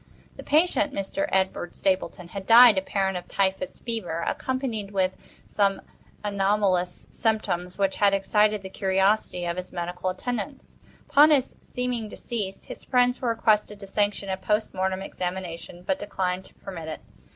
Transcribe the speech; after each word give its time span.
The 0.35 0.41
patient, 0.41 0.95
Mr. 0.95 1.29
Edward 1.31 1.75
Stapleton, 1.75 2.29
had 2.29 2.47
died, 2.47 2.79
apparently 2.79 3.19
of 3.19 3.27
typhus 3.27 3.81
fever, 3.81 4.23
accompanied 4.25 4.89
with 4.89 5.15
some 5.45 5.79
anomalous 6.23 7.05
symptoms 7.11 7.77
which 7.77 7.97
had 7.97 8.11
excited 8.11 8.63
the 8.63 8.69
curiosity 8.71 9.45
of 9.45 9.57
his 9.57 9.71
medical 9.71 10.09
attendants. 10.09 10.75
Upon 11.07 11.29
his 11.29 11.55
seeming 11.61 12.09
decease, 12.09 12.63
his 12.65 12.83
friends 12.83 13.21
were 13.21 13.29
requested 13.29 13.79
to 13.79 13.85
sanction 13.85 14.27
a 14.29 14.37
post 14.37 14.73
mortem 14.73 15.03
examination, 15.03 15.83
but 15.83 15.99
declined 15.99 16.45
to 16.45 16.55
permit 16.55 16.87
it. 16.87 17.01